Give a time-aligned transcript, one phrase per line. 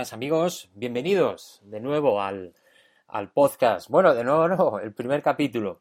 [0.00, 2.54] Amigos, bienvenidos de nuevo al,
[3.06, 3.90] al podcast.
[3.90, 5.80] Bueno, de nuevo no, el primer capítulo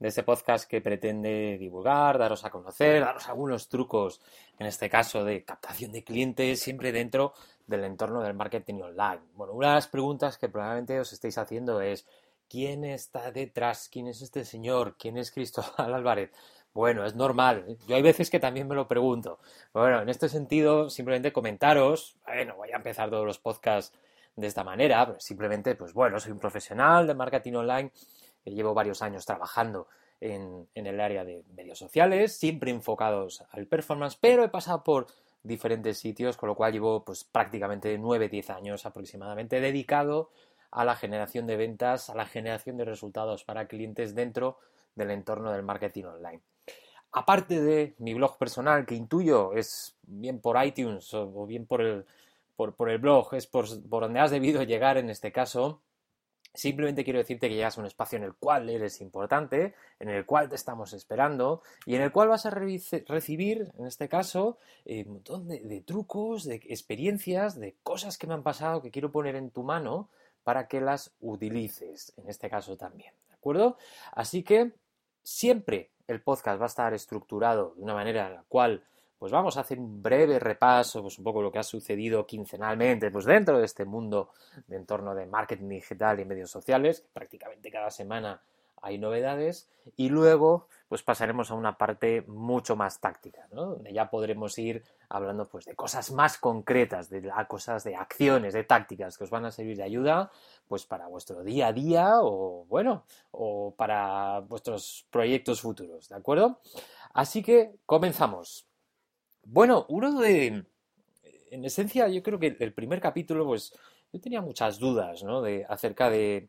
[0.00, 4.20] de este podcast que pretende divulgar, daros a conocer, daros algunos trucos,
[4.58, 7.32] en este caso de captación de clientes, siempre dentro
[7.64, 9.20] del entorno del marketing online.
[9.34, 12.08] Bueno, una de las preguntas que probablemente os estéis haciendo es,
[12.48, 13.88] ¿quién está detrás?
[13.88, 14.96] ¿Quién es este señor?
[14.98, 16.32] ¿Quién es Cristóbal Álvarez?
[16.72, 17.78] Bueno, es normal.
[17.88, 19.40] Yo hay veces que también me lo pregunto.
[19.72, 23.96] Bueno, en este sentido, simplemente comentaros, bueno, voy a empezar todos los podcasts
[24.36, 27.92] de esta manera, simplemente, pues bueno, soy un profesional de marketing online,
[28.44, 29.88] eh, llevo varios años trabajando
[30.20, 35.08] en, en el área de medios sociales, siempre enfocados al performance, pero he pasado por
[35.42, 40.30] diferentes sitios, con lo cual llevo pues prácticamente 9-10 años aproximadamente dedicado
[40.70, 44.58] a la generación de ventas, a la generación de resultados para clientes dentro
[44.94, 46.40] del entorno del marketing online.
[47.12, 52.04] Aparte de mi blog personal, que intuyo es bien por iTunes o bien por el,
[52.56, 55.80] por, el blog, es por, por donde has debido llegar en este caso,
[56.52, 60.26] Simplemente quiero decirte que llegas a un espacio en el cual eres importante, en el
[60.26, 65.04] cual te estamos esperando y en el cual vas a recibir, en este caso, eh,
[65.06, 69.36] un montón de, trucos, de experiencias, de cosas que me han pasado que quiero poner
[69.36, 70.08] en tu mano
[70.42, 73.14] para que las utilices, en este caso también.
[73.28, 73.76] ¿De acuerdo?
[74.10, 74.72] Así que
[75.22, 78.82] siempre el podcast va a estar estructurado de una manera en la cual
[79.18, 83.10] pues vamos a hacer un breve repaso, pues un poco lo que ha sucedido quincenalmente,
[83.10, 84.30] pues dentro de este mundo
[84.66, 88.40] de entorno de marketing digital y medios sociales, prácticamente cada semana
[88.82, 94.58] hay novedades, y luego pues pasaremos a una parte mucho más táctica, donde ya podremos
[94.58, 99.30] ir hablando pues de cosas más concretas, de cosas de acciones, de tácticas que os
[99.30, 100.30] van a servir de ayuda
[100.66, 106.60] pues para vuestro día a día o bueno, o para vuestros proyectos futuros, ¿de acuerdo?
[107.12, 108.66] Así que comenzamos.
[109.44, 110.64] Bueno, uno de...
[111.50, 113.72] En esencia, yo creo que el primer capítulo, pues
[114.12, 115.42] yo tenía muchas dudas, ¿no?
[115.42, 116.48] De, acerca de,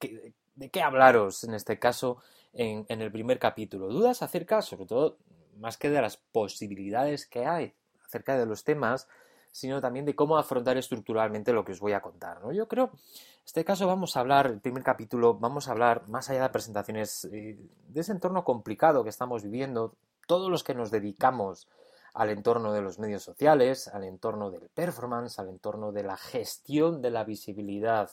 [0.00, 0.32] de,
[0.72, 2.18] qué, hablaros, en este caso,
[2.52, 3.88] en, en, el primer capítulo.
[3.88, 5.18] Dudas acerca, sobre todo,
[5.56, 7.74] más que de las posibilidades que hay
[8.04, 9.08] acerca de los temas,
[9.52, 12.52] sino también de cómo afrontar estructuralmente lo que os voy a contar, ¿no?
[12.52, 16.30] Yo creo, en este caso vamos a hablar, el primer capítulo, vamos a hablar, más
[16.30, 17.58] allá de presentaciones, eh,
[17.88, 19.94] de ese entorno complicado que estamos viviendo,
[20.26, 21.66] todos los que nos dedicamos
[22.14, 27.00] al entorno de los medios sociales, al entorno del performance, al entorno de la gestión
[27.02, 28.10] de la visibilidad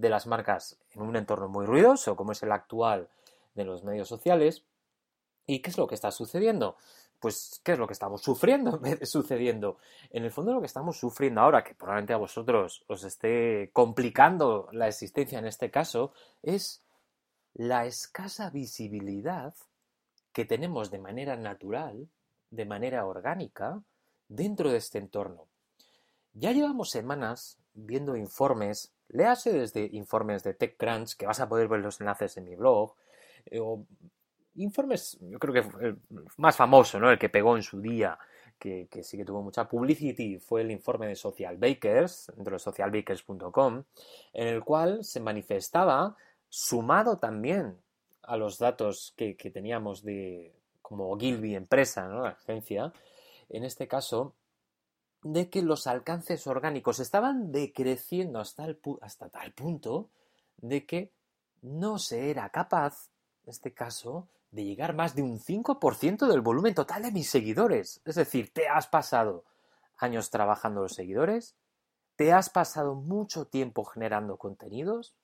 [0.00, 3.08] de las marcas en un entorno muy ruidoso como es el actual
[3.54, 4.64] de los medios sociales.
[5.46, 6.76] ¿Y qué es lo que está sucediendo?
[7.18, 9.78] Pues, ¿qué es lo que estamos sufriendo sucediendo?
[10.10, 14.68] En el fondo, lo que estamos sufriendo ahora, que probablemente a vosotros os esté complicando
[14.72, 16.12] la existencia en este caso,
[16.42, 16.82] es
[17.52, 19.54] la escasa visibilidad
[20.32, 22.08] que tenemos de manera natural
[22.50, 23.80] de manera orgánica
[24.28, 25.46] dentro de este entorno.
[26.32, 31.80] Ya llevamos semanas viendo informes, léase desde informes de TechCrunch, que vas a poder ver
[31.80, 32.94] los enlaces en mi blog,
[33.46, 33.84] eh, o
[34.56, 35.98] informes, yo creo que el
[36.36, 37.10] más famoso, ¿no?
[37.10, 38.18] el que pegó en su día,
[38.58, 43.84] que, sí que tuvo mucha publicity, fue el informe de Social Bakers, dentro de socialbakers.com,
[44.34, 46.16] en el cual se manifestaba,
[46.48, 47.78] sumado también
[48.22, 52.22] a los datos que, que teníamos de, como Gilby empresa, ¿no?
[52.22, 52.92] la agencia,
[53.48, 54.34] en este caso,
[55.22, 58.66] de que los alcances orgánicos estaban decreciendo hasta,
[59.00, 60.10] hasta tal punto
[60.56, 61.12] de que
[61.62, 63.10] no se era capaz,
[63.44, 68.00] en este caso, de llegar más de un 5% del volumen total de mis seguidores.
[68.04, 69.44] Es decir, te has pasado
[69.98, 71.54] años trabajando los seguidores,
[72.16, 75.14] te has pasado mucho tiempo generando contenidos,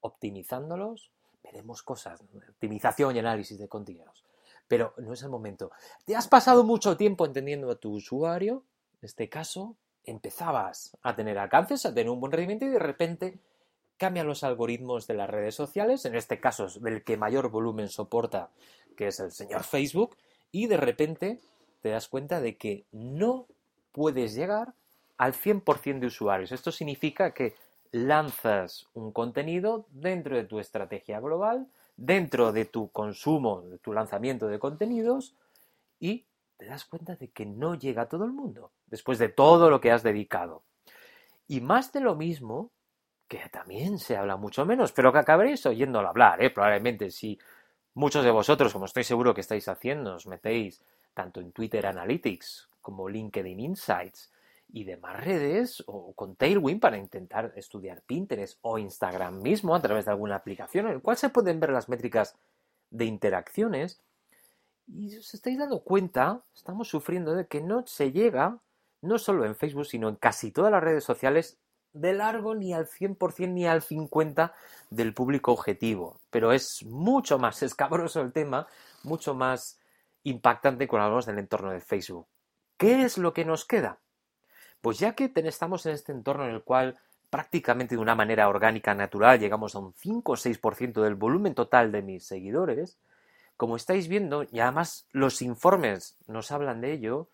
[0.00, 1.10] optimizándolos,
[1.42, 4.24] veremos cosas, optimización y análisis de contenidos
[4.66, 5.70] pero no es el momento.
[6.04, 8.64] ¿Te has pasado mucho tiempo entendiendo a tu usuario?
[9.04, 13.38] En este caso, empezabas a tener alcances, a tener un buen rendimiento y de repente
[13.98, 18.48] cambian los algoritmos de las redes sociales, en este caso del que mayor volumen soporta,
[18.96, 20.16] que es el señor Facebook,
[20.52, 21.38] y de repente
[21.82, 23.46] te das cuenta de que no
[23.92, 24.72] puedes llegar
[25.18, 26.50] al 100% de usuarios.
[26.50, 27.54] Esto significa que
[27.92, 31.66] lanzas un contenido dentro de tu estrategia global,
[31.98, 35.34] dentro de tu consumo, de tu lanzamiento de contenidos
[36.00, 36.24] y
[36.56, 39.80] te das cuenta de que no llega a todo el mundo, después de todo lo
[39.80, 40.62] que has dedicado.
[41.46, 42.70] Y más de lo mismo,
[43.28, 46.50] que también se habla mucho menos, pero que acabaréis oyéndolo hablar, ¿eh?
[46.50, 47.38] probablemente si
[47.94, 52.68] muchos de vosotros, como estoy seguro que estáis haciendo, os metéis tanto en Twitter Analytics
[52.80, 54.30] como LinkedIn Insights
[54.68, 60.04] y demás redes, o con Tailwind para intentar estudiar Pinterest o Instagram mismo a través
[60.04, 62.36] de alguna aplicación en el cual se pueden ver las métricas
[62.90, 64.00] de interacciones.
[64.86, 68.58] Y os estáis dando cuenta, estamos sufriendo de que no se llega,
[69.00, 71.58] no solo en Facebook, sino en casi todas las redes sociales,
[71.92, 74.52] de largo ni al 100% ni al 50%
[74.90, 76.20] del público objetivo.
[76.30, 78.66] Pero es mucho más escabroso el tema,
[79.02, 79.78] mucho más
[80.24, 82.26] impactante cuando hablamos del entorno de Facebook.
[82.76, 84.00] ¿Qué es lo que nos queda?
[84.80, 86.98] Pues ya que estamos en este entorno en el cual
[87.30, 91.90] prácticamente de una manera orgánica, natural, llegamos a un 5 o 6% del volumen total
[91.90, 92.98] de mis seguidores,
[93.56, 97.28] como estáis viendo, y además los informes nos hablan de ello,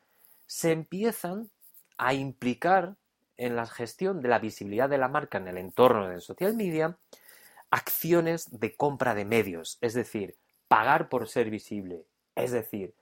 [0.47, 1.51] se empiezan
[1.97, 2.97] a implicar
[3.37, 6.99] en la gestión de la visibilidad de la marca en el entorno de social media
[7.71, 10.37] acciones de compra de medios, es decir,
[10.69, 12.95] pagar por ser visible, es decir,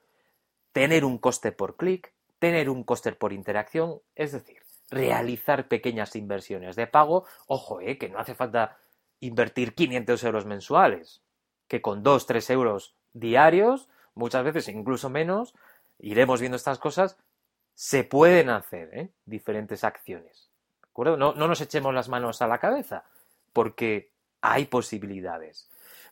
[0.71, 6.75] tener un coste por clic, tener un coste por interacción, es decir, realizar pequeñas inversiones
[6.75, 7.25] de pago.
[7.47, 8.77] Ojo, eh, que no hace falta
[9.19, 11.21] invertir 500 euros mensuales,
[11.67, 15.53] que con 2, 3 euros diarios, muchas veces incluso menos,
[15.99, 17.17] iremos viendo estas cosas,
[17.73, 19.09] se pueden hacer ¿eh?
[19.25, 20.49] diferentes acciones.
[20.95, 23.05] No, no nos echemos las manos a la cabeza,
[23.53, 24.11] porque
[24.41, 25.69] hay posibilidades.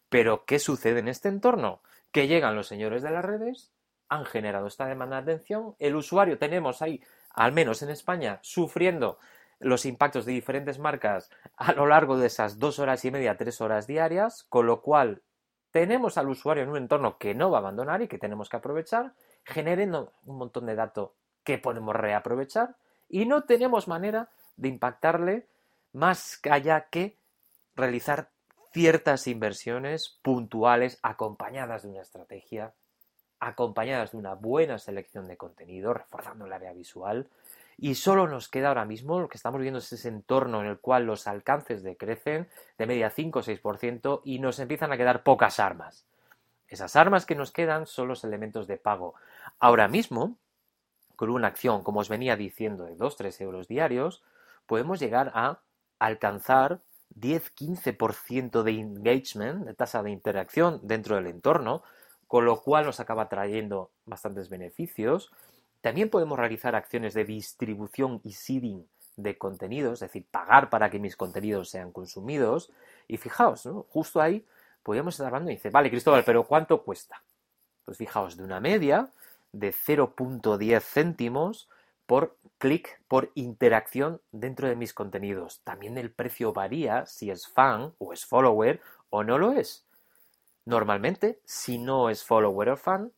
[0.10, 1.82] Pero, ¿qué sucede en este entorno?
[2.12, 3.74] Que llegan los señores de las redes,
[4.08, 7.04] han generado esta demanda de atención, el usuario tenemos ahí
[7.34, 9.20] al menos en España, sufriendo
[9.60, 13.62] los impactos de diferentes marcas a lo largo de esas dos horas y media, tres
[13.62, 15.22] horas diarias, con lo cual
[15.72, 18.58] tenemos al usuario en un entorno que no va a abandonar y que tenemos que
[18.58, 21.12] aprovechar, generando un montón de datos
[21.44, 22.76] que podemos reaprovechar
[23.10, 25.48] y no tenemos manera de impactarle
[25.94, 27.18] más allá que
[27.76, 28.30] realizar
[28.74, 32.74] ciertas inversiones puntuales acompañadas de una estrategia
[33.40, 37.30] acompañadas de una buena selección de contenido, reforzando el área visual,
[37.78, 40.80] y solo nos queda ahora mismo lo que estamos viendo es ese entorno en el
[40.80, 45.60] cual los alcances decrecen de media 5 o 6% y nos empiezan a quedar pocas
[45.60, 46.06] armas.
[46.68, 49.14] Esas armas que nos quedan son los elementos de pago.
[49.60, 50.38] Ahora mismo,
[51.16, 54.24] con una acción, como os venía diciendo, de 2-3 euros diarios,
[54.66, 55.62] podemos llegar a
[56.00, 56.82] alcanzar
[57.16, 61.84] 10-15% de engagement, de tasa de interacción dentro del entorno,
[62.28, 65.32] con lo cual nos acaba trayendo bastantes beneficios.
[65.82, 71.00] También podemos realizar acciones de distribución y seeding de contenidos, es decir, pagar para que
[71.00, 72.72] mis contenidos sean consumidos.
[73.08, 74.46] Y fijaos, justo ahí
[74.84, 77.24] podríamos estar hablando y dice, vale, Cristóbal, pero ¿cuánto cuesta?
[77.84, 79.12] Pues fijaos, de una media
[79.52, 81.70] de 0.10 céntimos
[82.06, 85.62] por clic, por interacción dentro de mis contenidos.
[85.64, 89.86] También el precio varía si es fan o es follower o no lo es.
[90.66, 93.12] Normalmente, si no es follower o fan,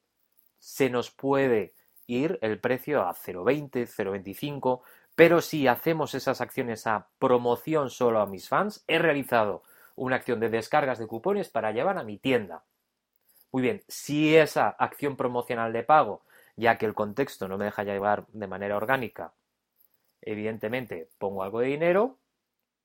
[0.59, 1.73] se nos puede
[2.09, 4.81] ir el precio a 0,20, 0,25,
[5.15, 9.63] pero si hacemos esas acciones a promoción solo a mis fans, he realizado
[9.95, 12.63] una acción de descargas de cupones para llevar a mi tienda.
[13.51, 16.21] Muy bien, si esa acción promocional de pago,
[16.55, 19.33] ya que el contexto no me deja llevar de manera orgánica,
[20.21, 22.17] evidentemente pongo algo de dinero,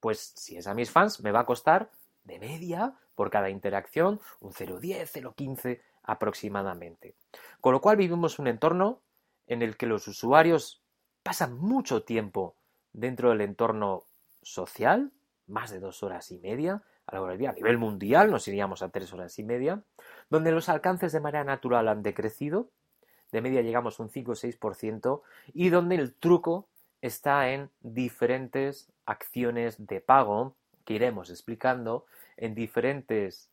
[0.01, 1.91] pues si es a mis fans me va a costar
[2.25, 7.15] de media por cada interacción, un 0,10, 0,15 aproximadamente.
[7.61, 9.01] Con lo cual vivimos un entorno
[9.47, 10.83] en el que los usuarios
[11.23, 12.57] pasan mucho tiempo
[12.93, 14.05] dentro del entorno
[14.43, 15.11] social,
[15.47, 17.51] más de dos horas y media, a lo día.
[17.51, 19.83] A nivel mundial nos iríamos a tres horas y media,
[20.31, 22.71] donde los alcances de manera natural han decrecido,
[23.33, 25.23] de media llegamos a un 5 o 6%,
[25.53, 26.69] y donde el truco
[27.03, 33.51] está en diferentes acciones de pago que iremos explicando en diferentes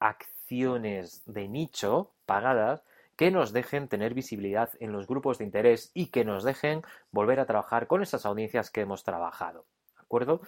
[0.00, 2.82] acciones de nicho pagadas
[3.18, 7.40] que nos dejen tener visibilidad en los grupos de interés y que nos dejen volver
[7.40, 9.66] a trabajar con esas audiencias que hemos trabajado.
[9.96, 10.40] ¿De acuerdo?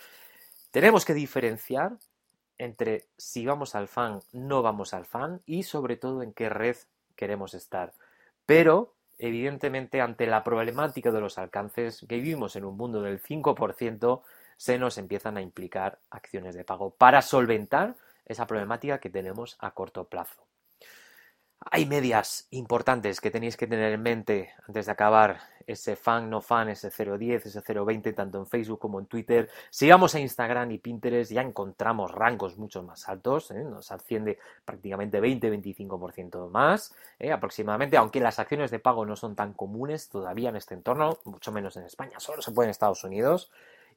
[0.71, 1.99] Tenemos que diferenciar
[2.59, 6.77] entre si vamos al fan, no vamos al fan y sobre todo en qué red
[7.17, 7.93] queremos estar.
[8.47, 14.23] Pero, evidentemente, ante la problemática de los alcances, que vivimos en un mundo del 5%,
[14.57, 17.97] se nos empiezan a implicar acciones de pago para solventar
[18.27, 20.50] esa problemática que tenemos a corto plazo.
[21.63, 26.41] Hay medias importantes que tenéis que tener en mente antes de acabar ese fan, no
[26.41, 29.49] fan, ese 010, ese 020, tanto en Facebook como en Twitter.
[29.69, 33.63] Sigamos a Instagram y Pinterest, ya encontramos rangos mucho más altos, ¿eh?
[33.63, 37.31] nos asciende prácticamente 20-25% más ¿eh?
[37.31, 41.53] aproximadamente, aunque las acciones de pago no son tan comunes todavía en este entorno, mucho
[41.53, 43.51] menos en España, solo se puede en Estados Unidos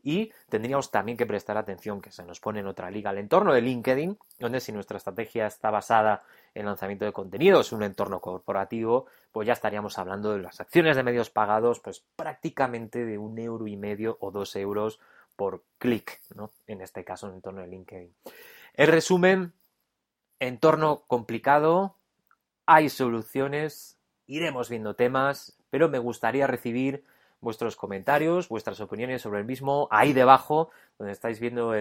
[0.03, 3.53] y tendríamos también que prestar atención que se nos pone en otra liga, el entorno
[3.53, 9.07] de LinkedIn, donde si nuestra estrategia está basada en lanzamiento de contenidos, un entorno corporativo,
[9.31, 13.65] pues ya estaríamos hablando de las acciones de medios pagados, pues prácticamente de un euro
[13.65, 14.99] y medio o dos euros
[15.37, 16.51] por clic, ¿no?
[16.67, 18.13] En este caso, en el entorno de LinkedIn.
[18.73, 19.53] En resumen,
[20.39, 21.95] entorno complicado,
[22.65, 27.05] hay soluciones, iremos viendo temas, pero me gustaría recibir
[27.43, 31.73] vuestros comentarios, vuestras opiniones sobre el mismo, ahí debajo, donde estáis viendo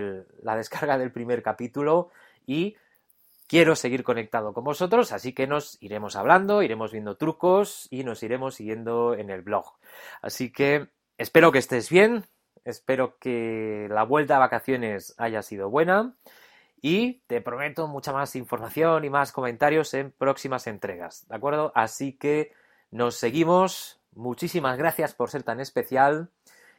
[0.42, 2.10] la descarga del primer capítulo
[2.46, 2.76] y
[3.46, 8.22] quiero seguir conectado con vosotros, así que nos iremos hablando, iremos viendo trucos y nos
[8.22, 9.74] iremos siguiendo en el blog.
[10.20, 10.88] Así que
[11.18, 12.24] espero que estés bien,
[12.64, 16.14] espero que la vuelta a vacaciones haya sido buena
[16.80, 21.72] y te prometo mucha más información y más comentarios en próximas entregas, ¿de acuerdo?
[21.74, 22.52] Así que
[22.90, 26.30] nos seguimos Muchísimas gracias por ser tan especial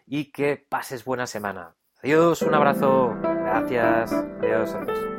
[0.06, 1.75] y que pases buena semana.
[2.02, 3.16] Adiós, un abrazo.
[3.22, 4.12] Gracias.
[4.12, 5.12] Adiós, adiós.